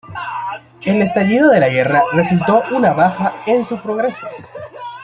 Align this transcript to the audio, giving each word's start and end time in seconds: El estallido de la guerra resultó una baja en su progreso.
El 0.83 0.99
estallido 1.03 1.51
de 1.51 1.59
la 1.59 1.69
guerra 1.69 2.01
resultó 2.13 2.63
una 2.71 2.91
baja 2.93 3.33
en 3.45 3.63
su 3.63 3.79
progreso. 3.83 4.25